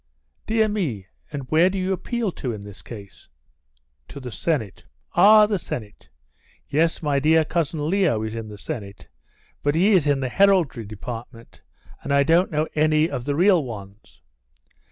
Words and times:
"Dear 0.47 0.67
me, 0.67 1.05
and 1.31 1.43
where 1.51 1.69
do 1.69 1.77
you 1.77 1.93
appeal 1.93 2.31
to 2.31 2.51
in 2.51 2.63
this 2.63 2.81
case?" 2.81 3.29
"To 4.07 4.19
the 4.19 4.31
Senate." 4.31 4.83
"Ah, 5.13 5.45
the 5.45 5.59
Senate! 5.59 6.09
Yes, 6.67 7.03
my 7.03 7.19
dear 7.19 7.45
Cousin 7.45 7.87
Leo 7.87 8.23
is 8.23 8.33
in 8.33 8.47
the 8.47 8.57
Senate, 8.57 9.07
but 9.61 9.75
he 9.75 9.91
is 9.91 10.07
in 10.07 10.19
the 10.19 10.29
heraldry 10.29 10.85
department, 10.87 11.61
and 12.01 12.11
I 12.11 12.23
don't 12.23 12.49
know 12.49 12.67
any 12.73 13.11
of 13.11 13.25
the 13.25 13.35
real 13.35 13.63
ones. 13.63 14.23